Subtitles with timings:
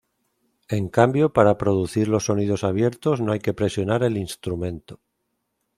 [0.67, 4.99] En cambio para producir los sonidos abiertos no hay que presionar el instrumento.